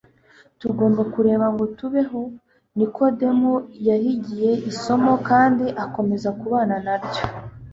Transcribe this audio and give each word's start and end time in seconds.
Tugomba 0.59 1.01
kureba 1.13 1.45
ngo 1.53 1.63
tubeho. 1.77 2.21
Nikodemo 2.77 3.53
yahigiye 3.87 4.51
isomo, 4.71 5.13
kandi 5.29 5.65
akomeza 5.83 6.29
kubana 6.39 6.75
na 6.85 6.95
ryo 7.03 7.23